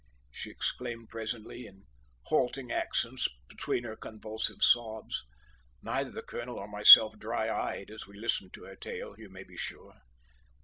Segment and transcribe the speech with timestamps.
[0.31, 1.83] she exclaimed presently, in
[2.23, 5.27] halting accents between her convulsive sobs,
[5.83, 9.43] neither the colonel or myself dry eyed as we listened to her tale, you may
[9.43, 10.01] be sure.